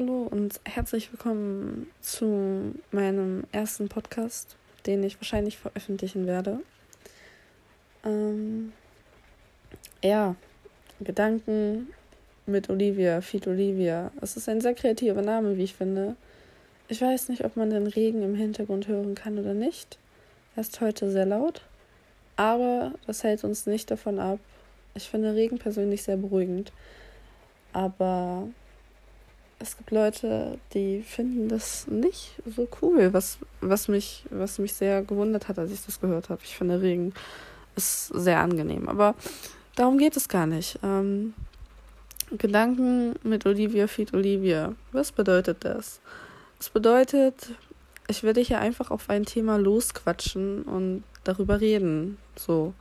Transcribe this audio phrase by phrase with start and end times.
[0.00, 6.60] hallo und herzlich willkommen zu meinem ersten Podcast, den ich wahrscheinlich veröffentlichen werde.
[8.02, 8.72] Ähm,
[10.02, 10.36] ja,
[11.00, 11.88] Gedanken
[12.46, 14.10] mit Olivia, Feed Olivia.
[14.22, 16.16] Es ist ein sehr kreativer Name, wie ich finde.
[16.88, 19.98] Ich weiß nicht, ob man den Regen im Hintergrund hören kann oder nicht.
[20.56, 21.60] Er ist heute sehr laut,
[22.36, 24.38] aber das hält uns nicht davon ab.
[24.94, 26.72] Ich finde Regen persönlich sehr beruhigend.
[27.74, 28.48] Aber
[29.60, 35.02] es gibt Leute, die finden das nicht so cool, was, was, mich, was mich sehr
[35.02, 36.40] gewundert hat, als ich das gehört habe.
[36.42, 37.12] Ich finde Regen
[37.76, 39.14] ist sehr angenehm, aber
[39.76, 40.78] darum geht es gar nicht.
[40.82, 41.34] Ähm,
[42.32, 44.74] Gedanken mit Olivia feed Olivia.
[44.92, 46.00] Was bedeutet das?
[46.58, 47.50] Es bedeutet,
[48.08, 52.16] ich werde hier einfach auf ein Thema losquatschen und darüber reden.
[52.36, 52.72] So.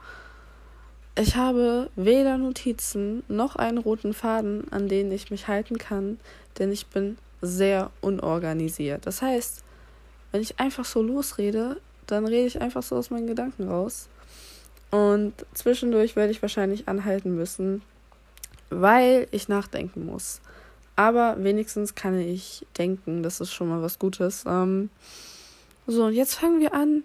[1.21, 6.17] Ich habe weder Notizen noch einen roten Faden, an den ich mich halten kann,
[6.57, 9.05] denn ich bin sehr unorganisiert.
[9.05, 9.65] Das heißt,
[10.31, 14.07] wenn ich einfach so losrede, dann rede ich einfach so aus meinen Gedanken raus.
[14.91, 17.81] Und zwischendurch werde ich wahrscheinlich anhalten müssen,
[18.69, 20.39] weil ich nachdenken muss.
[20.95, 24.45] Aber wenigstens kann ich denken, das ist schon mal was Gutes.
[24.47, 24.89] Ähm,
[25.85, 27.03] so, und jetzt fangen wir an.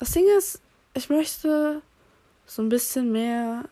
[0.00, 0.60] Das Ding ist,
[0.94, 1.80] ich möchte
[2.48, 3.68] so ein bisschen mehr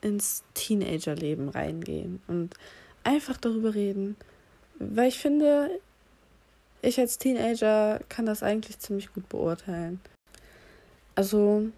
[0.00, 2.54] ins Teenagerleben reingehen und
[3.04, 4.16] einfach darüber reden.
[4.78, 5.70] Weil ich finde,
[6.82, 10.00] ich als Teenager kann das eigentlich ziemlich gut beurteilen.
[11.14, 11.68] Also,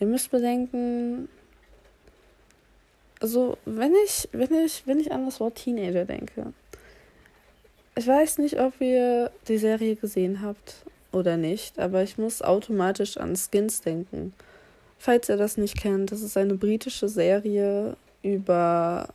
[0.00, 1.28] ihr müsst bedenken,
[3.20, 6.52] also wenn ich, wenn ich, wenn ich an das Wort Teenager denke,
[7.94, 13.16] ich weiß nicht, ob ihr die Serie gesehen habt oder nicht, aber ich muss automatisch
[13.16, 14.32] an Skins denken.
[14.98, 19.08] Falls ihr das nicht kennt, das ist eine britische Serie über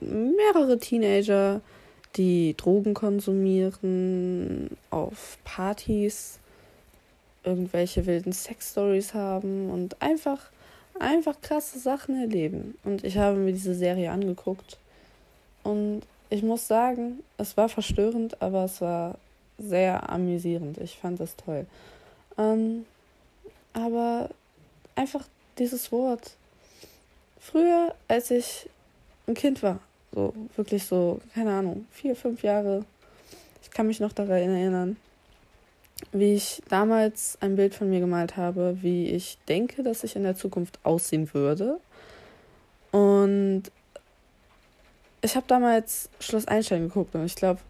[0.00, 1.60] mehrere Teenager,
[2.16, 6.38] die Drogen konsumieren, auf Partys
[7.44, 10.50] irgendwelche wilden Sexstories haben und einfach
[10.98, 12.76] einfach krasse Sachen erleben.
[12.84, 14.78] Und ich habe mir diese Serie angeguckt
[15.62, 19.16] und ich muss sagen, es war verstörend, aber es war
[19.62, 20.78] sehr amüsierend.
[20.78, 21.66] Ich fand es toll.
[22.38, 22.84] Ähm,
[23.72, 24.30] aber
[24.94, 25.24] einfach
[25.58, 26.36] dieses Wort.
[27.40, 28.68] Früher, als ich
[29.26, 29.80] ein Kind war,
[30.12, 32.84] so wirklich so, keine Ahnung, vier, fünf Jahre,
[33.62, 34.96] ich kann mich noch daran erinnern,
[36.12, 40.24] wie ich damals ein Bild von mir gemalt habe, wie ich denke, dass ich in
[40.24, 41.78] der Zukunft aussehen würde.
[42.90, 43.64] Und
[45.22, 47.60] ich habe damals Schloss Einstein geguckt und ich glaube,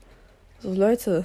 [0.60, 1.24] so Leute,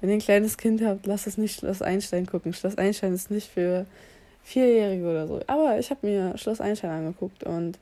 [0.00, 2.52] wenn ihr ein kleines Kind habt, lasst es nicht Schloss Einstein gucken.
[2.52, 3.86] Schloss Einstein ist nicht für
[4.44, 5.40] Vierjährige oder so.
[5.46, 7.78] Aber ich habe mir Schloss Einstein angeguckt und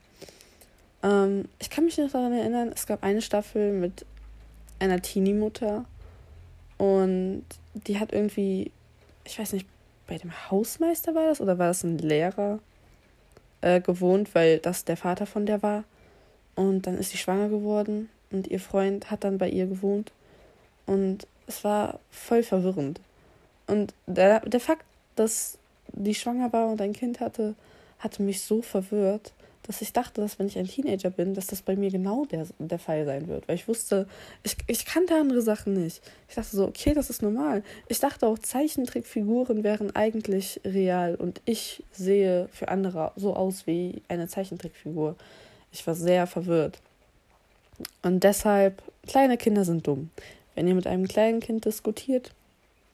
[1.02, 4.04] ähm, ich kann mich noch daran erinnern, es gab eine Staffel mit
[4.78, 5.84] einer Teenie-Mutter
[6.78, 7.44] und
[7.74, 8.70] die hat irgendwie,
[9.24, 9.66] ich weiß nicht,
[10.06, 12.58] bei dem Hausmeister war das oder war das ein Lehrer
[13.60, 15.84] äh, gewohnt, weil das der Vater von der war.
[16.54, 20.12] Und dann ist sie schwanger geworden und ihr Freund hat dann bei ihr gewohnt.
[20.86, 23.00] Und es war voll verwirrend.
[23.66, 24.84] Und der, der Fakt,
[25.16, 25.58] dass
[25.92, 27.54] die schwanger war und ein Kind hatte,
[27.98, 29.32] hatte mich so verwirrt,
[29.66, 32.46] dass ich dachte, dass wenn ich ein Teenager bin, dass das bei mir genau der,
[32.58, 33.48] der Fall sein wird.
[33.48, 34.06] Weil ich wusste,
[34.44, 36.00] ich, ich kannte andere Sachen nicht.
[36.28, 37.64] Ich dachte so, okay, das ist normal.
[37.88, 44.02] Ich dachte auch, Zeichentrickfiguren wären eigentlich real und ich sehe für andere so aus wie
[44.08, 45.16] eine Zeichentrickfigur.
[45.72, 46.78] Ich war sehr verwirrt.
[48.02, 50.10] Und deshalb, kleine Kinder sind dumm.
[50.56, 52.32] Wenn ihr mit einem kleinen Kind diskutiert,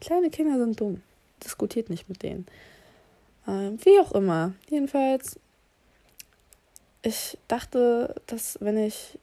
[0.02, 1.00] kleine Kinder sind dumm.
[1.42, 2.46] Diskutiert nicht mit denen.
[3.48, 4.52] Ähm, wie auch immer.
[4.68, 5.38] Jedenfalls
[7.02, 9.18] ich dachte, dass wenn ich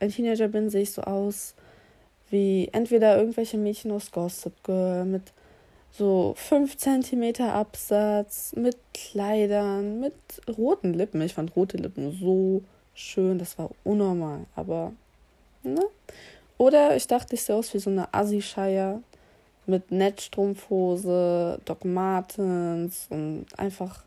[0.00, 1.54] ein Teenager bin, sehe ich so aus
[2.30, 5.22] wie entweder irgendwelche Mädchen aus Gossip Girl mit
[5.90, 10.14] so 5 cm Absatz, mit Kleidern, mit
[10.56, 11.20] roten Lippen.
[11.22, 12.62] Ich fand rote Lippen so
[12.94, 14.92] schön, das war unnormal, aber
[15.62, 15.84] ne?
[16.58, 19.00] Oder ich dachte, ich sehe aus wie so eine Assi-Scheier
[19.66, 24.04] mit Netzstrumpfhose, Doc Martens und einfach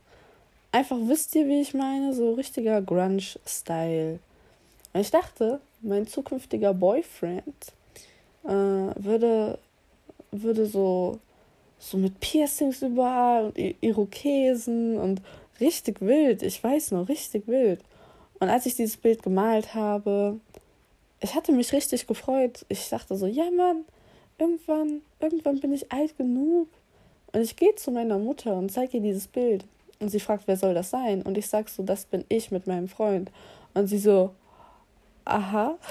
[0.72, 2.14] einfach, wisst ihr, wie ich meine?
[2.14, 4.20] So richtiger Grunge-Style.
[4.94, 7.74] Und ich dachte, mein zukünftiger Boyfriend
[8.44, 9.60] äh, würde,
[10.32, 11.20] würde so,
[11.80, 15.22] so mit Piercings überall und Irokesen und
[15.60, 16.44] richtig wild.
[16.44, 17.82] Ich weiß noch, richtig wild.
[18.40, 20.40] Und als ich dieses Bild gemalt habe,
[21.19, 22.66] ich hatte mich richtig gefreut.
[22.69, 23.86] Ich dachte so, ja Mann,
[24.38, 26.68] irgendwann, irgendwann bin ich alt genug.
[27.34, 29.66] Und ich gehe zu meiner Mutter und zeige ihr dieses Bild.
[30.00, 31.22] Und sie fragt, wer soll das sein?
[31.24, 33.31] Und ich sag so, das bin ich mit meinem Freund.
[33.74, 34.34] Und sie so,
[35.25, 35.78] aha.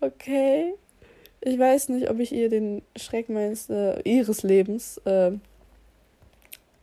[0.00, 0.74] Okay.
[1.40, 5.32] Ich weiß nicht, ob ich ihr den Schreck meines, äh, ihres Lebens, äh,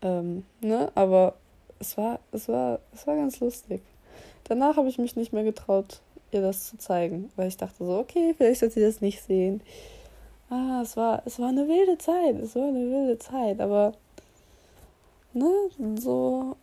[0.02, 1.36] ähm, ne, aber
[1.80, 3.82] es war, es war, es war ganz lustig.
[4.46, 6.02] Danach habe ich mich nicht mehr getraut,
[6.34, 9.62] ihr das zu zeigen, weil ich dachte so, okay, vielleicht wird sie das nicht sehen.
[10.50, 13.94] Ah, es war, es war eine wilde Zeit, es war eine wilde Zeit, aber,
[15.34, 15.52] ne,
[16.00, 16.56] so,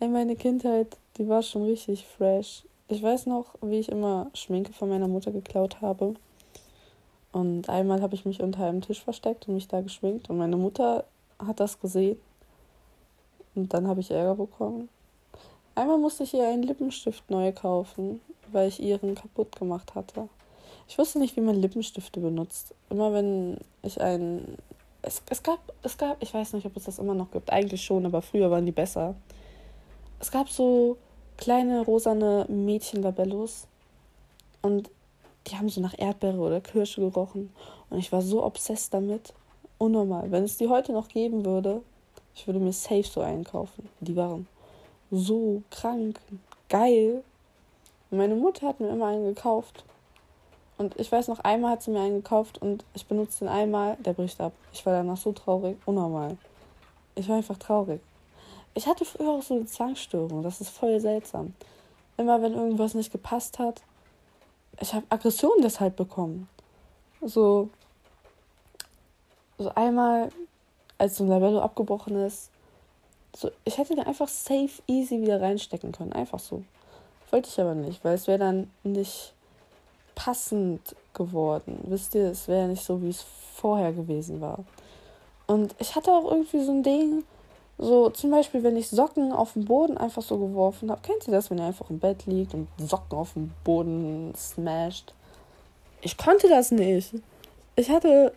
[0.00, 2.64] ey, meine Kindheit, die war schon richtig fresh.
[2.88, 6.14] Ich weiß noch, wie ich immer Schminke von meiner Mutter geklaut habe.
[7.32, 10.30] Und einmal habe ich mich unter einem Tisch versteckt und mich da geschminkt.
[10.30, 11.04] Und meine Mutter
[11.38, 12.18] hat das gesehen.
[13.54, 14.88] Und dann habe ich Ärger bekommen.
[15.76, 20.26] Einmal musste ich ihr einen Lippenstift neu kaufen, weil ich ihren kaputt gemacht hatte.
[20.88, 22.74] Ich wusste nicht, wie man Lippenstifte benutzt.
[22.88, 24.56] Immer wenn ich einen.
[25.02, 27.52] Es, es gab, es gab, ich weiß nicht, ob es das immer noch gibt.
[27.52, 29.16] Eigentlich schon, aber früher waren die besser.
[30.18, 30.96] Es gab so
[31.36, 33.66] kleine rosane Mädchenlabellos
[34.62, 34.88] und
[35.46, 37.52] die haben so nach Erdbeere oder Kirsche gerochen
[37.90, 39.34] und ich war so obsessed damit.
[39.76, 40.30] Unnormal.
[40.30, 41.82] Wenn es die heute noch geben würde,
[42.34, 43.90] ich würde mir safe so einkaufen.
[44.00, 44.46] Die waren
[45.10, 46.20] so krank,
[46.68, 47.22] geil.
[48.10, 49.84] Und meine Mutter hat mir immer einen gekauft.
[50.78, 53.96] Und ich weiß noch, einmal hat sie mir einen gekauft und ich benutze den einmal,
[53.96, 54.52] der bricht ab.
[54.72, 56.36] Ich war danach so traurig, unnormal.
[57.14, 58.00] Ich war einfach traurig.
[58.74, 60.42] Ich hatte früher auch so eine Zwangsstörung.
[60.42, 61.54] Das ist voll seltsam.
[62.18, 63.82] Immer wenn irgendwas nicht gepasst hat,
[64.78, 66.48] ich habe Aggressionen deshalb bekommen.
[67.22, 67.70] So,
[69.56, 70.28] so einmal,
[70.98, 72.50] als so ein Labello abgebrochen ist,
[73.36, 76.12] so, ich hätte den einfach safe, easy wieder reinstecken können.
[76.12, 76.62] Einfach so.
[77.30, 79.34] Wollte ich aber nicht, weil es wäre dann nicht
[80.14, 81.80] passend geworden.
[81.86, 83.24] Wisst ihr, es wäre nicht so, wie es
[83.54, 84.60] vorher gewesen war.
[85.46, 87.24] Und ich hatte auch irgendwie so ein Ding,
[87.78, 91.02] so, zum Beispiel, wenn ich Socken auf den Boden einfach so geworfen habe.
[91.02, 95.12] Kennt ihr das, wenn ihr einfach im Bett liegt und Socken auf den Boden smasht?
[96.00, 97.12] Ich konnte das nicht.
[97.74, 98.32] Ich hatte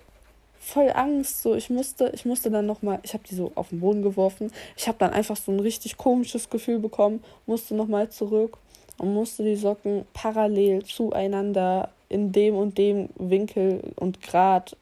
[0.60, 1.42] voll Angst.
[1.42, 4.52] So, ich musste, ich musste dann nochmal, ich habe die so auf den Boden geworfen.
[4.78, 8.58] Ich habe dann einfach so ein richtig komisches Gefühl bekommen, musste nochmal zurück
[8.98, 14.76] und musste die Socken parallel zueinander in dem und dem Winkel und Grad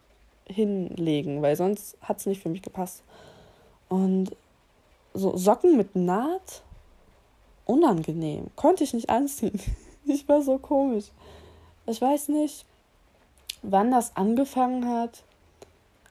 [0.48, 3.04] hinlegen, weil sonst hat es nicht für mich gepasst.
[3.90, 4.36] Und
[5.14, 6.64] so Socken mit Naht
[7.66, 8.48] unangenehm.
[8.56, 9.60] Konnte ich nicht anziehen.
[10.10, 11.08] Ich war so komisch.
[11.86, 12.66] Ich weiß nicht,
[13.62, 15.22] wann das angefangen hat,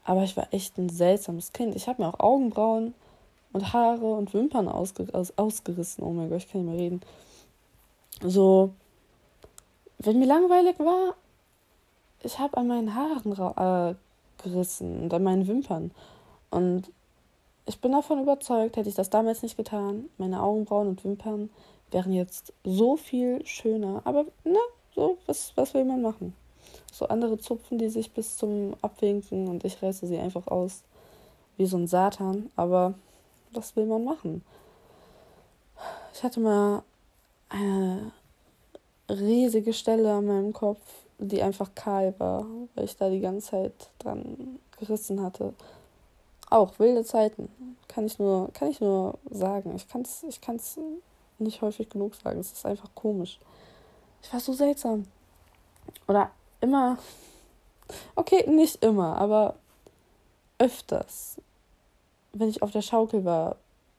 [0.06, 1.74] aber ich war echt ein seltsames Kind.
[1.74, 2.94] Ich habe mir auch Augenbrauen
[3.52, 6.04] und Haare und Wimpern ausger aus ausgerissen.
[6.04, 7.00] Oh mein Gott, ich kann nicht mehr reden.
[8.22, 8.72] So,
[9.98, 11.14] wenn mir langweilig war,
[12.22, 13.94] ich habe an meinen Haaren äh,
[14.42, 15.90] gerissen und an meinen Wimpern.
[16.50, 16.90] Und
[17.66, 21.50] ich bin davon überzeugt, hätte ich das damals nicht getan, meine Augenbrauen und Wimpern
[21.90, 24.02] wären jetzt so viel schöner.
[24.04, 24.58] Aber ne,
[24.94, 26.34] so, was, was will man machen?
[26.96, 30.82] So andere zupfen die sich bis zum Abwinken und ich reiße sie einfach aus
[31.58, 32.50] wie so ein Satan.
[32.56, 32.94] Aber
[33.52, 34.42] was will man machen?
[36.14, 36.82] Ich hatte mal
[37.50, 38.12] eine
[39.10, 40.80] riesige Stelle an meinem Kopf,
[41.18, 45.52] die einfach kahl war, weil ich da die ganze Zeit dran gerissen hatte.
[46.48, 47.50] Auch wilde Zeiten.
[47.88, 49.76] Kann ich nur, kann ich nur sagen.
[49.76, 50.78] Ich kann es ich kann's
[51.38, 52.40] nicht häufig genug sagen.
[52.40, 53.38] Es ist einfach komisch.
[54.22, 55.04] Ich war so seltsam.
[56.08, 56.30] Oder
[56.66, 56.98] immer.
[58.16, 59.54] Okay, nicht immer, aber
[60.58, 61.36] öfters.
[62.32, 63.56] Wenn ich auf der Schaukel war,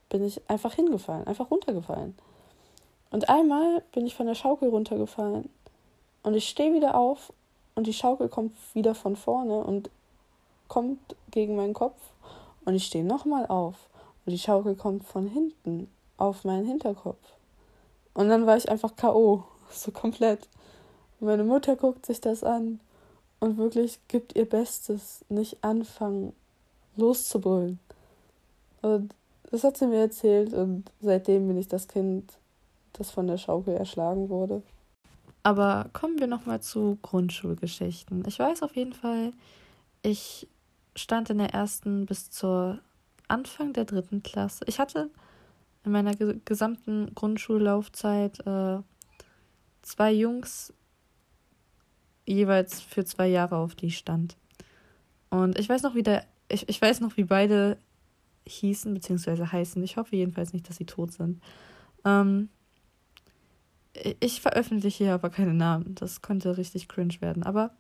[0.10, 2.18] bin ich einfach hingefallen, einfach runtergefallen.
[3.10, 5.50] Und einmal bin ich von der Schaukel runtergefallen
[6.24, 7.32] und ich stehe wieder auf
[7.76, 9.90] und die Schaukel kommt wieder von vorne und
[10.68, 12.00] kommt gegen meinen Kopf
[12.66, 13.76] und ich stehe nochmal auf
[14.26, 17.24] und die Schaukel kommt von hinten auf meinen Hinterkopf.
[18.14, 19.44] Und dann war ich einfach K.O.
[19.72, 20.48] So komplett.
[21.20, 22.80] Meine Mutter guckt sich das an
[23.40, 26.34] und wirklich gibt ihr Bestes, nicht anfangen
[26.96, 27.80] loszubrüllen.
[28.82, 29.14] Und
[29.50, 32.34] das hat sie mir erzählt und seitdem bin ich das Kind,
[32.94, 34.62] das von der Schaukel erschlagen wurde.
[35.44, 38.24] Aber kommen wir nochmal zu Grundschulgeschichten.
[38.28, 39.32] Ich weiß auf jeden Fall,
[40.02, 40.48] ich
[40.96, 42.80] stand in der ersten bis zur
[43.28, 44.66] Anfang der dritten Klasse.
[44.68, 45.10] Ich hatte
[45.86, 48.80] in meiner gesamten Grundschullaufzeit äh,
[49.82, 50.74] zwei Jungs
[52.28, 54.38] jeweils für zwei Jahre, auf die stand.
[55.30, 57.78] Und ich weiß noch, wie der, ich, ich weiß noch, wie beide
[58.46, 59.84] hießen, beziehungsweise heißen.
[59.84, 61.42] Ich hoffe jedenfalls nicht, dass sie tot sind.
[62.06, 62.50] Ähm,
[64.20, 65.96] ich veröffentliche hier aber keine Namen.
[65.96, 67.44] Das könnte richtig cringe werden.
[67.44, 67.72] Aber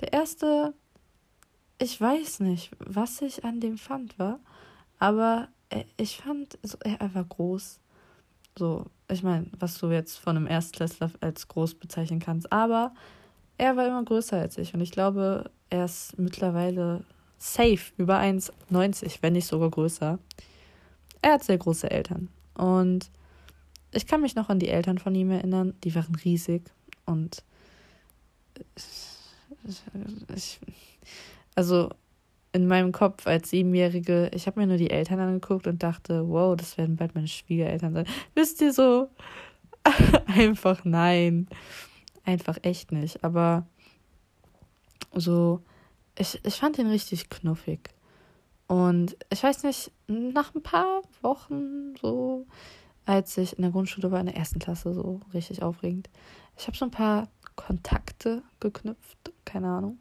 [0.00, 0.74] der erste
[1.80, 4.38] ich weiß nicht, was ich an dem fand, war,
[4.98, 5.48] aber
[5.96, 7.80] ich fand, er war groß
[8.58, 12.52] So, ich meine, was du jetzt von einem Erstklässler als groß bezeichnen kannst.
[12.52, 12.92] Aber
[13.60, 14.72] er war immer größer als ich.
[14.72, 17.04] Und ich glaube, er ist mittlerweile
[17.38, 20.18] safe über 1,90, wenn nicht sogar größer.
[21.20, 22.28] Er hat sehr große Eltern.
[22.54, 23.10] Und
[23.92, 25.74] ich kann mich noch an die Eltern von ihm erinnern.
[25.84, 26.62] Die waren riesig.
[27.04, 27.44] Und
[30.34, 30.58] ich,
[31.54, 31.90] also
[32.52, 36.56] in meinem Kopf als Siebenjährige, ich habe mir nur die Eltern angeguckt und dachte, wow,
[36.56, 38.06] das werden bald meine Schwiegereltern sein.
[38.34, 39.10] Wisst ihr so?
[40.26, 41.46] Einfach nein.
[42.24, 43.24] Einfach echt nicht.
[43.24, 43.66] Aber
[45.14, 45.60] so,
[46.16, 47.90] ich, ich fand ihn richtig knuffig.
[48.66, 52.46] Und ich weiß nicht, nach ein paar Wochen so,
[53.04, 56.08] als ich in der Grundschule war, in der ersten Klasse, so richtig aufregend,
[56.56, 59.98] ich habe so ein paar Kontakte geknüpft, keine Ahnung.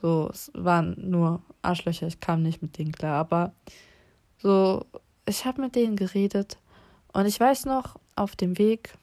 [0.00, 3.20] So, es waren nur Arschlöcher, ich kam nicht mit denen klar.
[3.20, 3.52] Aber
[4.38, 4.84] so,
[5.26, 6.58] ich habe mit denen geredet.
[7.12, 8.94] Und ich weiß noch, auf dem Weg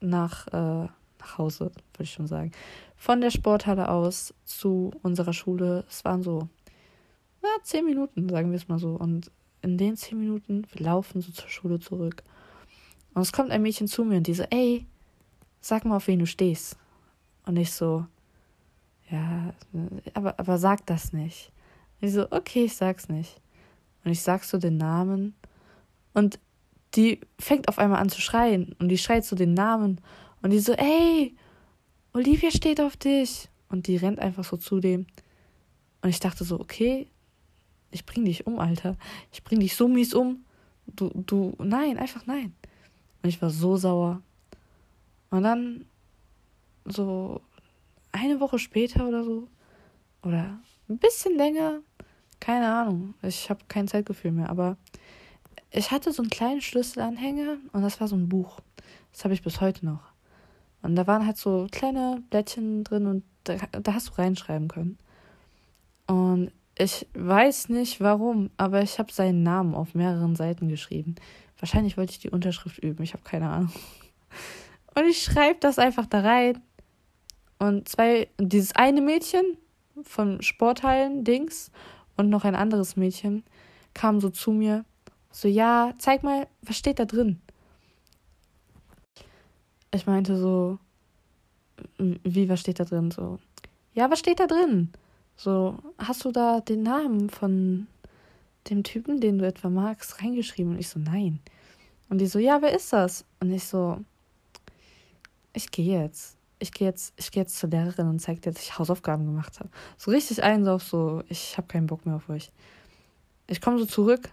[0.00, 0.88] nach, äh,
[1.20, 2.52] nach Hause, würde ich schon sagen,
[2.96, 6.48] von der Sporthalle aus zu unserer Schule, es waren so,
[7.42, 8.90] na, zehn Minuten, sagen wir es mal so.
[8.90, 9.30] Und
[9.62, 12.22] in den zehn Minuten, wir laufen so zur Schule zurück.
[13.14, 14.86] Und es kommt ein Mädchen zu mir und die so, ey,
[15.60, 16.76] sag mal, auf wen du stehst.
[17.46, 18.06] Und ich so,
[19.10, 19.52] ja,
[20.14, 21.50] aber, aber sag das nicht.
[22.00, 23.40] Und ich so, okay, ich sag's nicht.
[24.04, 25.34] Und ich sag so den Namen.
[26.14, 26.38] Und
[26.94, 28.74] die fängt auf einmal an zu schreien.
[28.78, 30.00] Und die schreit so den Namen.
[30.42, 31.36] Und die so, ey,
[32.12, 33.48] Olivia steht auf dich.
[33.68, 35.06] Und die rennt einfach so zu dem.
[36.02, 37.08] Und ich dachte so, okay,
[37.90, 38.96] ich bring dich um, Alter.
[39.32, 40.44] Ich bring dich so mies um.
[40.86, 42.54] Du, du, nein, einfach nein.
[43.22, 44.22] Und ich war so sauer.
[45.30, 45.84] Und dann
[46.84, 47.40] so
[48.12, 49.48] eine Woche später oder so,
[50.22, 51.80] oder ein bisschen länger,
[52.40, 54.76] keine Ahnung, ich habe kein Zeitgefühl mehr, aber
[55.70, 58.60] ich hatte so einen kleinen Schlüsselanhänger und das war so ein Buch.
[59.12, 60.09] Das habe ich bis heute noch.
[60.82, 64.98] Und da waren halt so kleine Blättchen drin und da, da hast du reinschreiben können.
[66.06, 71.16] Und ich weiß nicht warum, aber ich habe seinen Namen auf mehreren Seiten geschrieben.
[71.58, 73.72] Wahrscheinlich wollte ich die Unterschrift üben, ich habe keine Ahnung.
[74.94, 76.60] Und ich schreibe das einfach da rein.
[77.58, 79.44] Und zwei, dieses eine Mädchen
[80.02, 81.70] von Sporthallen, Dings,
[82.20, 83.44] und noch ein anderes Mädchen
[83.94, 84.84] kam so zu mir,
[85.32, 87.40] so, ja, zeig mal, was steht da drin?
[89.92, 90.78] Ich meinte so,
[91.98, 93.10] wie, was steht da drin?
[93.10, 93.38] So,
[93.94, 94.90] ja, was steht da drin?
[95.36, 97.86] So, hast du da den Namen von
[98.68, 100.72] dem Typen, den du etwa magst, reingeschrieben?
[100.74, 101.40] Und ich so, nein.
[102.08, 103.24] Und die so, ja, wer ist das?
[103.40, 103.98] Und ich so,
[105.52, 108.78] ich gehe jetzt ich gehe jetzt, ich jetzt zur Lehrerin und zeige dir, dass ich
[108.78, 109.70] Hausaufgaben gemacht habe.
[109.96, 112.52] So richtig ein, so auf so, ich habe keinen Bock mehr auf euch.
[113.46, 114.28] Ich komme so zurück.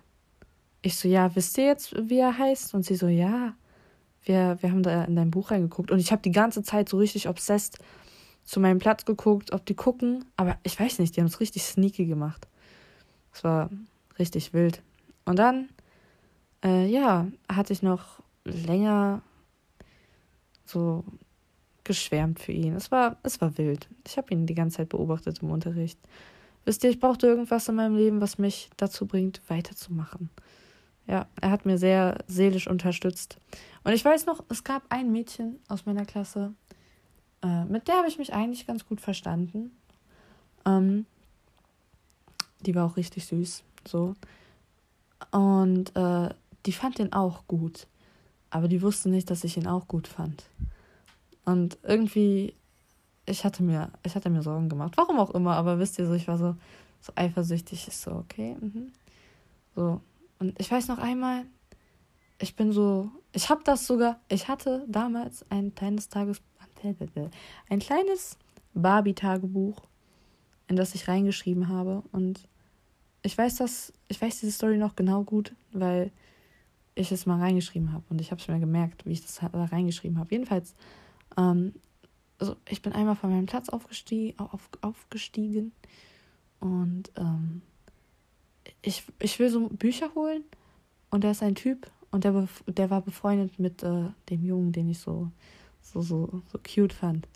[0.81, 2.73] Ich so, ja, wisst ihr jetzt, wie er heißt?
[2.75, 3.55] Und sie so, ja.
[4.27, 5.91] Wir, wir haben da in dein Buch reingeguckt.
[5.91, 7.79] Und ich habe die ganze Zeit so richtig obsessed
[8.43, 10.25] zu meinem Platz geguckt, ob die gucken.
[10.35, 12.47] Aber ich weiß nicht, die haben es richtig sneaky gemacht.
[13.33, 13.69] Es war
[14.19, 14.81] richtig wild.
[15.25, 15.69] Und dann,
[16.63, 19.21] äh, ja, hatte ich noch länger
[20.65, 21.03] so
[21.83, 22.75] geschwärmt für ihn.
[22.75, 23.87] Es war, es war wild.
[24.05, 25.99] Ich habe ihn die ganze Zeit beobachtet im Unterricht.
[26.65, 30.29] Wisst ihr, ich brauchte irgendwas in meinem Leben, was mich dazu bringt, weiterzumachen.
[31.07, 33.37] Ja, er hat mir sehr seelisch unterstützt.
[33.83, 36.53] Und ich weiß noch, es gab ein Mädchen aus meiner Klasse,
[37.41, 39.71] äh, mit der habe ich mich eigentlich ganz gut verstanden.
[40.65, 41.05] Ähm,
[42.61, 44.15] die war auch richtig süß, so.
[45.31, 46.29] Und äh,
[46.65, 47.87] die fand den auch gut.
[48.49, 50.49] Aber die wusste nicht, dass ich ihn auch gut fand.
[51.45, 52.53] Und irgendwie,
[53.25, 54.93] ich hatte mir, ich hatte mir Sorgen gemacht.
[54.95, 56.55] Warum auch immer, aber wisst ihr so, ich war so,
[57.01, 57.87] so eifersüchtig.
[57.87, 58.55] Ich so, okay.
[58.59, 58.91] Mhm.
[59.75, 60.01] So.
[60.39, 61.45] Und ich weiß noch einmal,
[62.39, 66.41] ich bin so, ich habe das sogar, ich hatte damals ein kleines Tages,
[67.69, 68.37] ein kleines
[68.73, 69.81] Barbie-Tagebuch,
[70.67, 72.03] in das ich reingeschrieben habe.
[72.11, 72.47] Und
[73.23, 76.11] ich weiß das, ich weiß diese Story noch genau gut, weil
[76.93, 78.03] ich es mal reingeschrieben habe.
[78.09, 80.29] Und ich habe es mir gemerkt, wie ich das da reingeschrieben habe.
[80.31, 80.75] Jedenfalls
[81.37, 81.73] ähm,
[82.39, 85.71] also ich bin einmal von meinem Platz aufgestie auf, aufgestiegen
[86.59, 87.61] und ähm,
[88.81, 90.43] ich, ich will so Bücher holen
[91.09, 94.89] und da ist ein Typ und der, der war befreundet mit äh, dem Jungen, den
[94.89, 95.31] ich so,
[95.81, 97.27] so, so, so cute fand.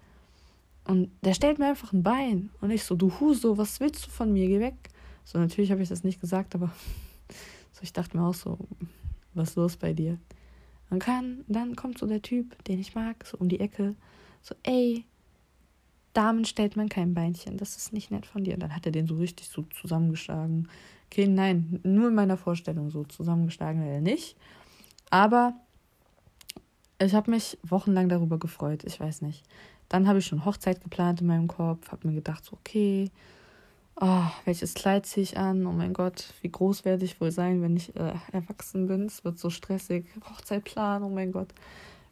[0.86, 4.10] Und der stellt mir einfach ein Bein und ich so, du Huso, was willst du
[4.10, 4.48] von mir?
[4.48, 4.90] Geh weg.
[5.24, 6.72] So, natürlich habe ich das nicht gesagt, aber
[7.72, 8.58] so, ich dachte mir auch so,
[9.34, 10.18] was ist los bei dir?
[10.90, 13.96] Man kann, dann kommt so der Typ, den ich mag, so um die Ecke,
[14.42, 15.06] so, ey,
[16.14, 18.56] Damen stellt man kein Beinchen, das ist nicht nett von dir.
[18.56, 20.68] Und dann hat er den so richtig so zusammengeschlagen.
[21.12, 24.38] Okay, nein, nur in meiner Vorstellung so zusammengeschlagen er nicht.
[25.10, 25.56] Aber
[27.00, 29.44] Ich habe mich wochenlang darüber gefreut, ich weiß nicht.
[29.90, 33.10] Dann habe ich schon Hochzeit geplant in meinem Kopf, habe mir gedacht, so, okay,
[34.00, 35.66] oh, welches Kleid ziehe ich an?
[35.66, 39.08] Oh mein Gott, wie groß werde ich wohl sein, wenn ich äh, erwachsen bin?
[39.08, 40.06] Es wird so stressig.
[40.30, 41.50] Hochzeitplan, oh mein Gott.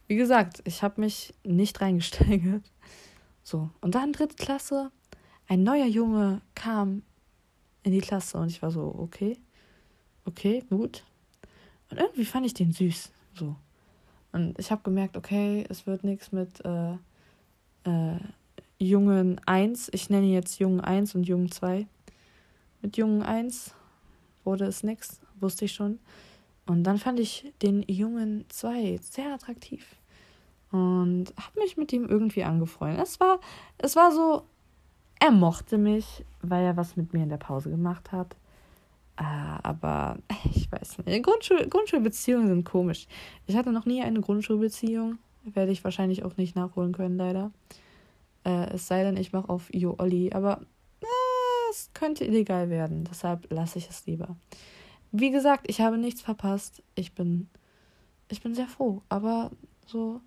[0.08, 2.64] Wie gesagt, ich habe mich nicht reingesteigert.
[3.44, 4.92] So, und dann dritte Klasse,
[5.48, 7.04] ein neuer Junge kam
[7.84, 9.38] in die Klasse und ich war so, okay,
[10.26, 11.04] okay, gut.
[11.90, 13.56] Und irgendwie fand ich den süß, so.
[14.32, 16.94] Und ich habe gemerkt, okay, es wird nichts mit äh,
[17.84, 18.20] äh,
[18.78, 19.90] Jungen 1.
[19.94, 21.88] Ich nenne jetzt Jungen 1 und Jungen 2.
[22.82, 23.74] Mit Jungen 1
[24.44, 26.00] wurde es nichts, wusste ich schon.
[26.68, 29.96] Und dann fand ich den Jungen 2 sehr attraktiv.
[30.72, 33.02] Und habe mich mit ihm irgendwie angefreundet.
[33.02, 33.40] Es war,
[33.80, 34.44] es war so,
[35.20, 38.36] er mochte mich, weil er was mit mir in der Pause gemacht hat.
[39.18, 41.24] Ah, aber ich weiß nicht.
[41.24, 43.08] Grundschul Grundschulbeziehungen sind komisch.
[43.48, 45.20] Ich hatte noch nie eine Grundschulbeziehung.
[45.44, 47.52] Werde ich wahrscheinlich auch nicht nachholen können, leider.
[48.46, 50.32] Äh, es sei denn, ich mache auf Jo Olli.
[50.32, 50.62] Aber
[51.02, 51.06] äh,
[51.72, 53.04] es könnte illegal werden.
[53.04, 54.38] Deshalb lasse ich es lieber.
[55.12, 56.82] Wie gesagt, ich habe nichts verpasst.
[56.96, 57.50] Ich bin,
[58.30, 59.02] ich bin sehr froh.
[59.10, 59.52] Aber
[59.86, 60.22] so,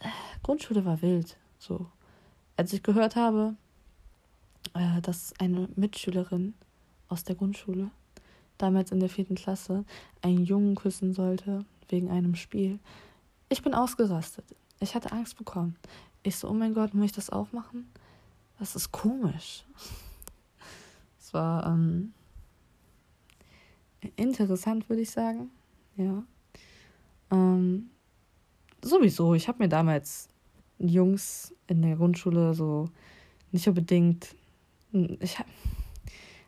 [0.00, 0.08] äh,
[0.42, 1.36] Grundschule war wild.
[1.58, 1.86] So,
[2.56, 3.54] als ich gehört habe,
[4.74, 6.54] äh, dass eine Mitschülerin
[7.08, 7.90] aus der Grundschule,
[8.58, 9.84] damals in der vierten Klasse,
[10.22, 12.78] einen Jungen küssen sollte wegen einem Spiel.
[13.48, 14.44] Ich bin ausgerastet.
[14.80, 15.76] Ich hatte Angst bekommen.
[16.22, 17.90] Ich so, oh mein Gott, muss ich das aufmachen?
[18.58, 19.64] Das ist komisch.
[21.18, 22.12] Es war ähm,
[24.16, 25.50] interessant, würde ich sagen.
[25.96, 26.22] Ja.
[27.30, 27.90] Ähm,
[28.82, 30.28] sowieso, ich habe mir damals
[30.78, 32.88] Jungs in der Grundschule so
[33.52, 34.34] nicht unbedingt
[34.92, 35.46] ich hab,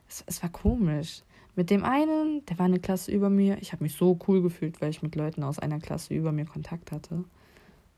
[0.08, 1.22] es, es war komisch.
[1.54, 3.58] Mit dem einen, der war eine Klasse über mir.
[3.60, 6.46] Ich habe mich so cool gefühlt, weil ich mit Leuten aus einer Klasse über mir
[6.46, 7.24] Kontakt hatte.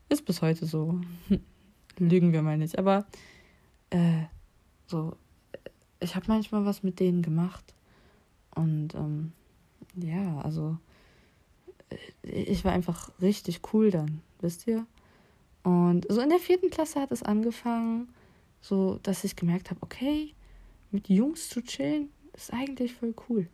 [0.09, 0.99] Ist bis heute so.
[1.97, 2.77] Lügen wir mal nicht.
[2.77, 3.05] Aber
[3.91, 4.23] äh,
[4.87, 5.15] so,
[5.99, 7.73] ich habe manchmal was mit denen gemacht.
[8.53, 9.31] Und ähm,
[9.95, 10.77] ja, also
[11.89, 14.85] äh, ich war einfach richtig cool dann, wisst ihr?
[15.63, 18.09] Und so in der vierten Klasse hat es angefangen,
[18.65, 20.33] so dass ich gemerkt habe, okay,
[20.89, 23.47] mit Jungs zu chillen ist eigentlich voll cool.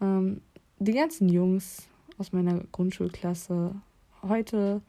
[0.00, 0.42] Ähm,
[0.78, 3.74] die ganzen Jungs aus meiner Grundschulklasse
[4.22, 4.82] heute,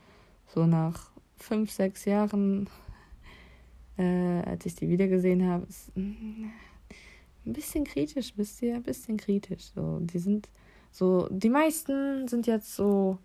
[0.54, 2.70] so nach fünf, sechs Jahren,
[3.98, 6.52] äh, als ich die wiedergesehen habe, ist ein
[7.46, 8.76] bisschen kritisch, wisst ihr?
[8.76, 9.72] Ein bisschen kritisch.
[9.74, 10.50] So, die sind
[10.92, 13.18] so, die meisten sind jetzt so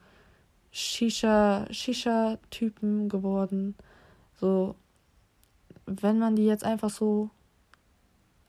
[0.70, 3.74] Shisha, Shisha-Typen geworden.
[4.34, 4.76] So,
[5.86, 7.30] wenn man die jetzt einfach so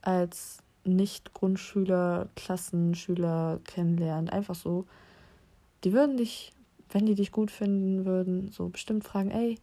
[0.02, 4.86] als Nicht-Grundschüler, Klassenschüler kennenlernt, einfach so,
[5.84, 6.52] die würden dich,
[6.90, 9.60] wenn die dich gut finden würden, so bestimmt fragen, ey,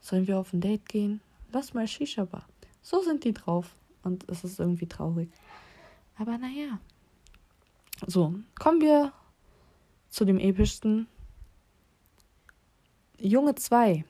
[0.00, 1.20] sollen wir auf ein Date gehen?
[1.52, 2.46] Lass mal Shisha-Bar.
[2.82, 5.30] So sind die drauf und es ist irgendwie traurig.
[6.18, 6.78] Aber naja.
[8.06, 9.12] So, kommen wir
[10.10, 11.06] zu dem epischsten.
[13.18, 14.04] Junge 2.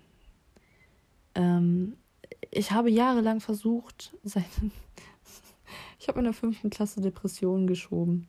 [1.35, 1.97] Ähm,
[2.55, 4.73] ich habe jahrelang versucht, seinen.
[5.99, 8.29] ich habe in der fünften Klasse Depressionen geschoben,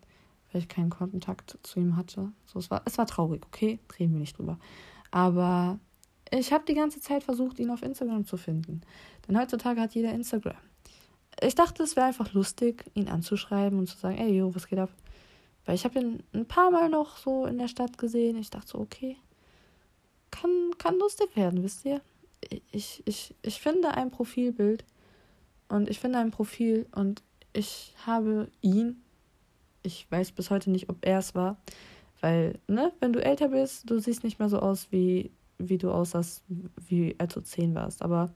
[0.52, 2.32] weil ich keinen Kontakt zu ihm hatte.
[2.46, 3.80] So, es war, es war traurig, okay?
[3.88, 4.60] Drehen wir nicht drüber.
[5.12, 5.80] Aber
[6.32, 8.82] ich habe die ganze Zeit versucht, ihn auf Instagram zu finden.
[9.28, 10.58] Denn heutzutage hat jeder Instagram.
[11.42, 14.80] Ich dachte, es wäre einfach lustig, ihn anzuschreiben und zu sagen, ey, yo, was geht
[14.80, 14.92] ab?
[15.66, 18.38] Weil ich habe ihn ein paar Mal noch so in der Stadt gesehen.
[18.38, 19.18] Ich dachte so, okay,
[20.32, 22.02] kann, kann lustig werden, wisst ihr?
[22.72, 24.86] Ich, ich, ich finde ein Profilbild
[25.70, 29.02] und ich finde ein Profil und ich habe ihn,
[29.84, 31.58] ich weiß bis heute nicht, ob er es war,
[32.22, 35.92] weil, ne, wenn du älter bist, du siehst nicht mehr so aus, wie, wie du
[35.92, 36.44] aussahst,
[36.88, 38.34] wie als du zehn warst, aber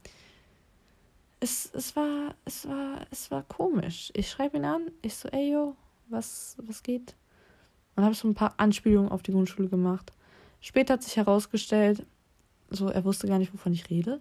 [1.40, 4.10] es, es war, es war, es war komisch.
[4.14, 5.74] Ich schreibe ihn an, ich so, ey yo,
[6.08, 7.16] was, was geht?
[7.96, 10.12] Und habe so ein paar Anspielungen auf die Grundschule gemacht.
[10.60, 12.04] Später hat sich herausgestellt,
[12.70, 14.20] so, er wusste gar nicht, wovon ich rede.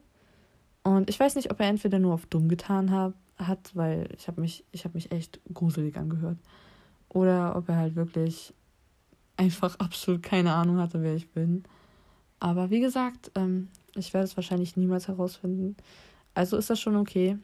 [0.84, 4.28] Und ich weiß nicht, ob er entweder nur auf dumm getan hab, hat, weil ich
[4.28, 6.38] habe mich, ich habe mich echt gruselig angehört.
[7.10, 8.54] Oder ob er halt wirklich
[9.38, 11.64] einfach absolut keine Ahnung hatte, wer ich bin.
[12.40, 15.76] Aber wie gesagt, ähm, ich werde es wahrscheinlich niemals herausfinden.
[16.34, 17.38] Also ist das schon okay.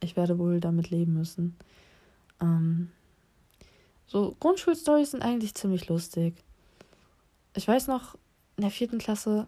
[0.00, 1.56] Ich werde wohl damit leben müssen.
[2.40, 2.90] Ähm,
[4.06, 6.34] so, Grundschulstories sind eigentlich ziemlich lustig.
[7.54, 8.16] Ich weiß noch,
[8.56, 9.46] in der vierten Klasse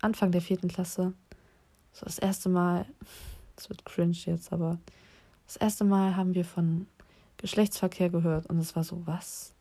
[0.00, 1.12] Anfang der vierten Klasse.
[1.92, 2.86] So das erste Mal,
[3.56, 4.78] das wird cringe jetzt, aber
[5.46, 6.86] das erste Mal haben wir von
[7.38, 9.54] Geschlechtsverkehr gehört und es war so, was?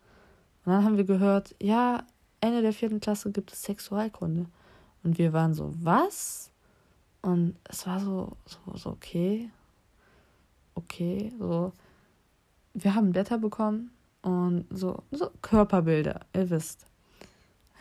[0.65, 2.04] Und dann haben wir gehört, ja,
[2.41, 4.45] Ende der vierten Klasse gibt es Sexualkunde.
[5.04, 6.52] Und wir waren so, was?
[7.21, 9.50] Und es war so, so, so okay.
[10.76, 11.71] Okay, so.
[12.73, 16.86] Wir haben Blätter bekommen und so, so Körperbilder, ihr wisst.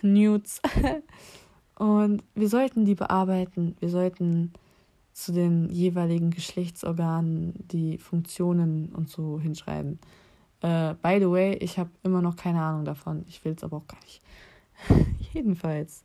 [0.01, 0.63] Nudes.
[1.79, 3.77] und wir sollten die bearbeiten.
[3.81, 4.53] Wir sollten
[5.13, 9.99] zu den jeweiligen Geschlechtsorganen die Funktionen und so hinschreiben.
[10.61, 13.25] Äh, by the way, ich habe immer noch keine Ahnung davon.
[13.29, 14.23] Ich will es aber auch gar nicht.
[15.33, 16.03] Jedenfalls.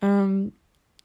[0.00, 0.52] Ähm,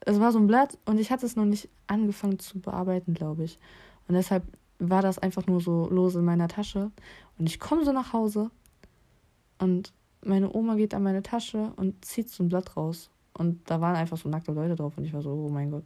[0.00, 3.44] es war so ein Blatt und ich hatte es noch nicht angefangen zu bearbeiten, glaube
[3.44, 3.58] ich.
[4.06, 4.44] Und deshalb
[4.78, 6.90] war das einfach nur so los in meiner Tasche.
[7.38, 8.50] Und ich komme so nach Hause
[9.58, 9.92] und
[10.24, 13.10] meine Oma geht an meine Tasche und zieht so ein Blatt raus.
[13.38, 15.84] Und da waren einfach so nackte Leute drauf und ich war so, oh mein Gott.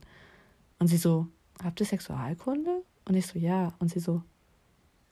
[0.79, 1.29] Und sie so,
[1.62, 2.83] habt ihr Sexualkunde?
[3.07, 3.73] Und ich so, ja.
[3.79, 4.23] Und sie so,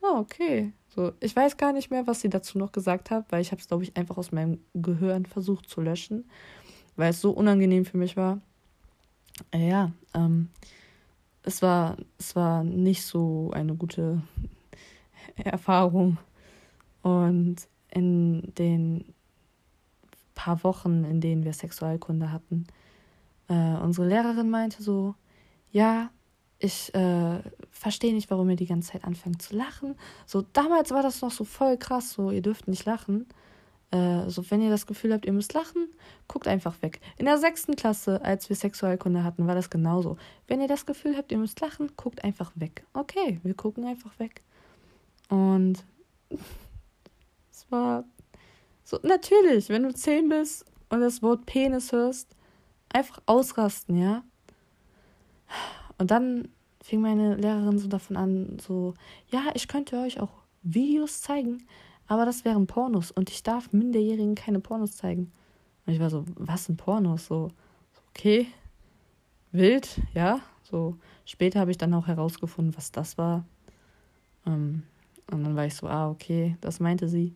[0.01, 0.73] oh, okay.
[0.89, 3.61] So, ich weiß gar nicht mehr, was sie dazu noch gesagt hat, weil ich habe
[3.61, 6.25] es, glaube ich, einfach aus meinem Gehirn versucht zu löschen,
[6.95, 8.41] weil es so unangenehm für mich war.
[9.51, 10.49] Äh, ja, ähm,
[11.43, 14.21] es war, es war nicht so eine gute
[15.35, 16.17] Erfahrung.
[17.03, 19.05] Und in den
[20.41, 22.65] paar Wochen, in denen wir Sexualkunde hatten,
[23.47, 25.13] äh, unsere Lehrerin meinte so,
[25.71, 26.09] ja,
[26.57, 29.95] ich äh, verstehe nicht, warum ihr die ganze Zeit anfangt zu lachen.
[30.25, 33.27] So, damals war das noch so voll krass, so, ihr dürft nicht lachen.
[33.91, 35.87] Äh, so, wenn ihr das Gefühl habt, ihr müsst lachen,
[36.27, 37.01] guckt einfach weg.
[37.17, 40.17] In der sechsten Klasse, als wir Sexualkunde hatten, war das genauso.
[40.47, 42.83] Wenn ihr das Gefühl habt, ihr müsst lachen, guckt einfach weg.
[42.93, 44.41] Okay, wir gucken einfach weg.
[45.29, 45.83] Und
[47.51, 48.05] es war
[48.91, 52.35] so, natürlich, wenn du zehn bist und das Wort Penis hörst,
[52.89, 54.21] einfach ausrasten, ja.
[55.97, 56.49] Und dann
[56.83, 58.93] fing meine Lehrerin so davon an, so,
[59.29, 61.65] ja, ich könnte euch auch Videos zeigen,
[62.07, 65.31] aber das wären Pornos und ich darf Minderjährigen keine Pornos zeigen.
[65.85, 67.27] Und ich war so, was sind Pornos?
[67.27, 67.49] So,
[68.09, 68.47] okay,
[69.53, 70.41] wild, ja.
[70.63, 73.45] So, später habe ich dann auch herausgefunden, was das war.
[74.45, 74.83] Ähm,
[75.31, 77.33] und dann war ich so, ah, okay, das meinte sie.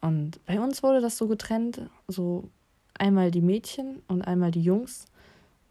[0.00, 2.48] Und bei uns wurde das so getrennt, so
[2.94, 5.06] einmal die Mädchen und einmal die Jungs.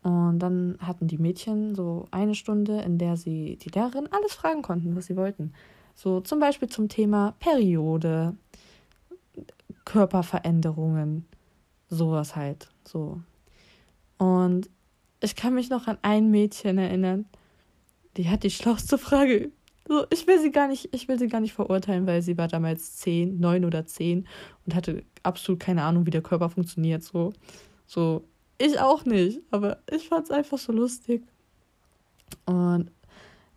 [0.01, 4.61] Und dann hatten die Mädchen so eine Stunde, in der sie die Lehrerin alles fragen
[4.61, 5.53] konnten, was sie wollten.
[5.95, 8.35] So zum Beispiel zum Thema Periode,
[9.83, 11.25] Körperveränderungen,
[11.89, 12.69] sowas halt.
[12.85, 13.19] So.
[14.17, 14.69] Und
[15.21, 17.25] ich kann mich noch an ein Mädchen erinnern,
[18.15, 19.51] die hat die schlauste Frage.
[19.89, 22.47] So, ich will sie gar nicht, ich will sie gar nicht verurteilen, weil sie war
[22.47, 24.27] damals zehn, neun oder zehn
[24.67, 27.01] und hatte absolut keine Ahnung, wie der Körper funktioniert.
[27.03, 27.33] So,
[27.87, 28.23] so,
[28.59, 31.23] ich auch nicht, aber ich fand es einfach so lustig.
[32.45, 32.91] Und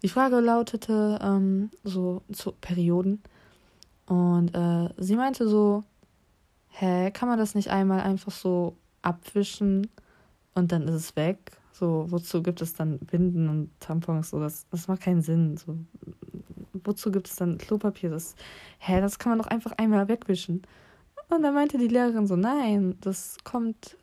[0.03, 3.23] die Frage lautete ähm, so zu Perioden.
[4.07, 5.85] Und äh, sie meinte so,
[6.69, 9.87] hä, kann man das nicht einmal einfach so abwischen
[10.55, 11.59] und dann ist es weg?
[11.73, 14.31] So, wozu gibt es dann Binden und Tampons?
[14.31, 15.57] So, das, das macht keinen Sinn.
[15.57, 15.77] So,
[16.85, 18.11] wozu gibt es dann Klopapier?
[18.11, 18.35] Das,
[18.79, 20.63] hä, das kann man doch einfach einmal wegwischen.
[21.29, 23.97] Und dann meinte die Lehrerin so, nein, das kommt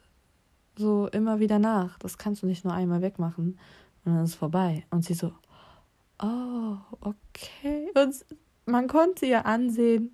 [0.75, 1.99] so immer wieder nach.
[1.99, 3.59] Das kannst du nicht nur einmal wegmachen
[4.05, 4.85] und dann ist es vorbei.
[4.89, 5.33] Und sie so,
[6.23, 7.89] oh, okay.
[7.95, 8.25] Und
[8.65, 10.13] man konnte ihr ansehen,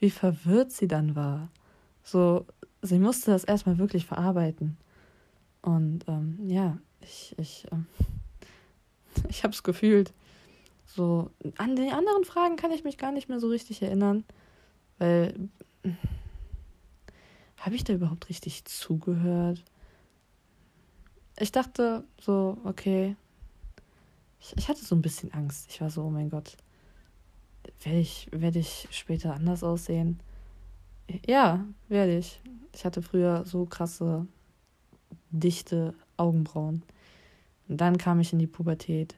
[0.00, 1.48] wie verwirrt sie dann war.
[2.02, 2.46] So,
[2.82, 4.76] sie musste das erstmal wirklich verarbeiten.
[5.62, 7.86] Und ähm, ja, ich, ich, ähm,
[9.28, 10.12] ich habe es gefühlt.
[10.94, 14.24] So, an die anderen Fragen kann ich mich gar nicht mehr so richtig erinnern,
[14.98, 15.48] weil
[17.58, 19.62] habe ich da überhaupt richtig zugehört?
[21.38, 23.14] Ich dachte so, okay,
[24.40, 25.70] ich, ich hatte so ein bisschen Angst.
[25.70, 26.56] Ich war so, oh mein Gott,
[27.82, 30.18] werde ich, werde ich später anders aussehen?
[31.26, 32.40] Ja, werde ich.
[32.74, 34.26] Ich hatte früher so krasse,
[35.30, 36.82] dichte Augenbrauen.
[37.68, 39.14] Und dann kam ich in die Pubertät.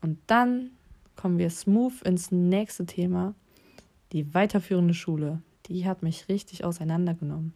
[0.00, 0.70] Und dann
[1.16, 3.34] kommen wir smooth ins nächste Thema.
[4.12, 5.42] Die weiterführende Schule.
[5.66, 7.54] Die hat mich richtig auseinandergenommen.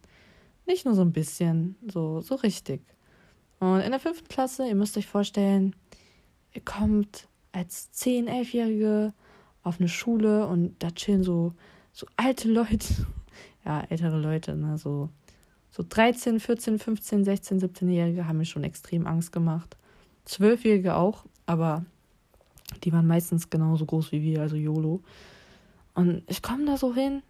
[0.67, 2.81] Nicht nur so ein bisschen, so, so richtig.
[3.59, 5.75] Und in der fünften Klasse, ihr müsst euch vorstellen,
[6.53, 9.13] ihr kommt als 10-, 11-Jährige
[9.63, 11.53] auf eine Schule und da chillen so,
[11.91, 12.87] so alte Leute,
[13.65, 15.09] ja, ältere Leute, ne, so,
[15.69, 19.77] so 13, 14, 15, 16, 17-Jährige haben mir schon extrem Angst gemacht.
[20.25, 21.85] Zwölfjährige auch, aber
[22.83, 25.01] die waren meistens genauso groß wie wir, also YOLO.
[25.93, 27.21] Und ich komme da so hin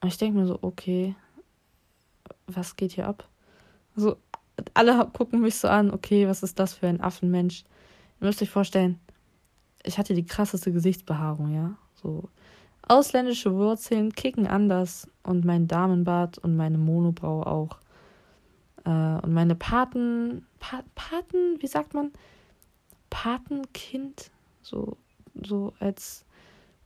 [0.00, 1.14] und ich denke mir so, okay,
[2.46, 3.28] was geht hier ab?
[3.96, 4.16] Also,
[4.74, 7.64] alle gucken mich so an, okay, was ist das für ein Affenmensch?
[8.20, 9.00] Ihr müsst euch vorstellen,
[9.82, 11.76] ich hatte die krasseste Gesichtsbehaarung, ja.
[11.94, 12.28] So
[12.86, 17.78] ausländische Wurzeln kicken anders und mein Damenbart und meine Monobraue auch.
[18.84, 22.12] Äh, und meine Paten, pa Paten, wie sagt man?
[23.10, 24.30] Patenkind,
[24.62, 24.96] so,
[25.34, 26.24] so als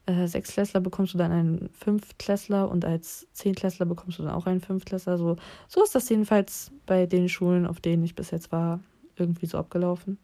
[0.07, 4.61] äh, Sechsklässler bekommst du dann einen Fünftklässler und als Zehntklässler bekommst du dann auch einen
[4.61, 5.17] Fünftklässler.
[5.17, 5.37] So,
[5.69, 8.81] so ist das jedenfalls bei den Schulen, auf denen ich bis jetzt war,
[9.17, 10.19] irgendwie so abgelaufen.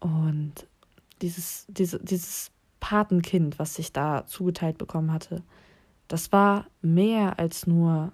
[0.00, 0.66] Und
[1.22, 5.42] dieses, diese, dieses Patenkind, was ich da zugeteilt bekommen hatte,
[6.08, 8.12] das war mehr als nur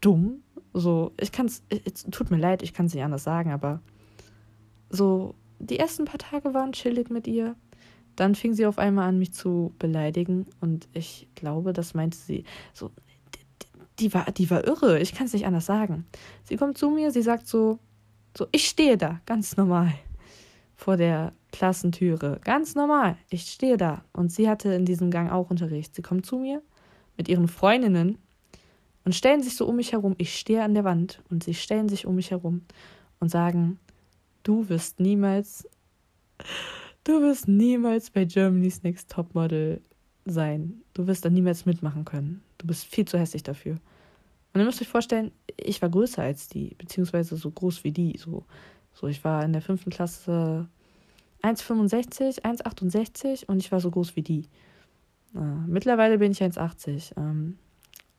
[0.00, 0.42] dumm.
[0.72, 1.62] So, ich kann es,
[2.10, 3.80] tut mir leid, ich kann es nicht anders sagen, aber
[4.88, 7.56] so, die ersten paar Tage waren chillig mit ihr.
[8.16, 12.44] Dann fing sie auf einmal an, mich zu beleidigen und ich glaube, das meinte sie
[12.74, 12.90] so,
[13.98, 16.04] die war, die war irre, ich kann es nicht anders sagen.
[16.44, 17.78] Sie kommt zu mir, sie sagt so,
[18.36, 19.94] so, ich stehe da, ganz normal,
[20.74, 24.04] vor der Klassentüre, ganz normal, ich stehe da.
[24.12, 25.94] Und sie hatte in diesem Gang auch Unterricht.
[25.94, 26.62] Sie kommt zu mir
[27.16, 28.18] mit ihren Freundinnen
[29.04, 30.14] und stellen sich so um mich herum.
[30.18, 32.62] Ich stehe an der Wand und sie stellen sich um mich herum
[33.20, 33.78] und sagen,
[34.42, 35.68] du wirst niemals
[37.04, 39.80] Du wirst niemals bei Germany's Next Topmodel
[40.24, 40.82] sein.
[40.94, 42.42] Du wirst da niemals mitmachen können.
[42.58, 43.72] Du bist viel zu hässlich dafür.
[44.52, 48.16] Und ihr müsst euch vorstellen, ich war größer als die, beziehungsweise so groß wie die.
[48.18, 48.44] So,
[48.92, 50.68] so ich war in der fünften Klasse
[51.42, 54.46] 1,65, 1,68 und ich war so groß wie die.
[55.34, 57.16] Äh, mittlerweile bin ich 1,80.
[57.16, 57.58] Ähm,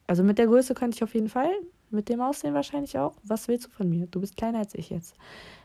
[0.08, 1.52] also mit der Größe könnte ich auf jeden Fall,
[1.90, 3.16] mit dem Aussehen wahrscheinlich auch.
[3.24, 4.08] Was willst du von mir?
[4.08, 5.16] Du bist kleiner als ich jetzt.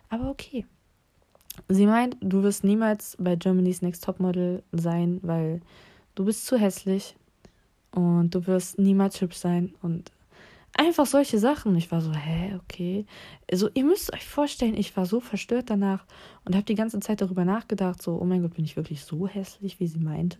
[0.08, 0.66] Aber okay.
[1.68, 5.60] Sie meint, du wirst niemals bei Germany's Next Topmodel sein, weil
[6.14, 7.16] du bist zu hässlich
[7.90, 10.12] und du wirst niemals hübsch sein und
[10.74, 11.74] einfach solche Sachen.
[11.76, 13.06] Ich war so, hä, okay.
[13.50, 16.06] Also ihr müsst euch vorstellen, ich war so verstört danach
[16.44, 19.26] und habe die ganze Zeit darüber nachgedacht, so, oh mein Gott, bin ich wirklich so
[19.26, 20.38] hässlich, wie sie meinte.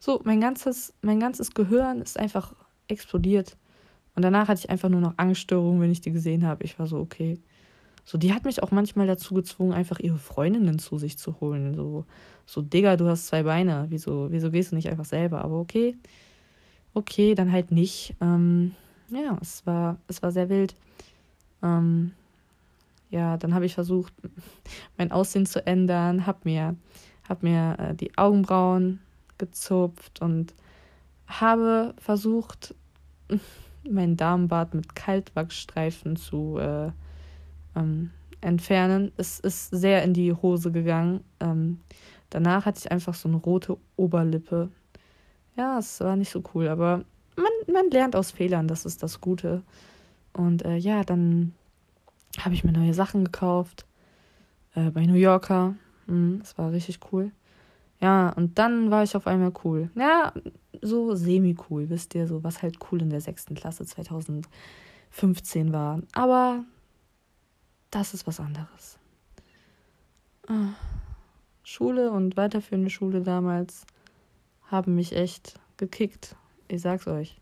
[0.00, 2.54] So, mein ganzes, mein ganzes Gehirn ist einfach
[2.88, 3.56] explodiert.
[4.14, 6.64] Und danach hatte ich einfach nur noch Angststörungen, wenn ich die gesehen habe.
[6.64, 7.38] Ich war so, okay.
[8.06, 11.74] So, die hat mich auch manchmal dazu gezwungen, einfach ihre Freundinnen zu sich zu holen.
[11.74, 12.04] So,
[12.46, 13.86] so Digga, du hast zwei Beine.
[13.88, 15.42] Wieso, wieso gehst du nicht einfach selber?
[15.42, 15.96] Aber okay.
[16.94, 18.14] Okay, dann halt nicht.
[18.20, 18.76] Ähm,
[19.08, 20.76] ja, es war, es war sehr wild.
[21.64, 22.12] Ähm,
[23.10, 24.12] ja, dann habe ich versucht,
[24.96, 26.76] mein Aussehen zu ändern, habe mir,
[27.28, 29.00] hab mir äh, die Augenbrauen
[29.36, 30.54] gezupft und
[31.26, 32.72] habe versucht,
[33.90, 36.92] meinen Darmbart mit Kaltwachsstreifen zu äh,
[37.76, 38.10] ähm,
[38.40, 39.12] entfernen.
[39.16, 41.22] Es ist sehr in die Hose gegangen.
[41.40, 41.80] Ähm,
[42.30, 44.70] danach hatte ich einfach so eine rote Oberlippe.
[45.56, 47.04] Ja, es war nicht so cool, aber
[47.36, 49.62] man, man lernt aus Fehlern, das ist das Gute.
[50.32, 51.54] Und äh, ja, dann
[52.40, 53.86] habe ich mir neue Sachen gekauft
[54.74, 55.74] äh, bei New Yorker.
[56.06, 57.30] Mhm, das war richtig cool.
[58.00, 59.90] Ja, und dann war ich auf einmal cool.
[59.94, 60.32] Ja,
[60.82, 66.00] so semi-cool, wisst ihr, so was halt cool in der sechsten Klasse 2015 war.
[66.12, 66.64] Aber
[67.96, 68.98] das ist was anderes.
[70.48, 70.74] Ah.
[71.62, 73.86] Schule und weiterführende Schule damals
[74.64, 76.36] haben mich echt gekickt.
[76.68, 77.40] Ich sag's euch.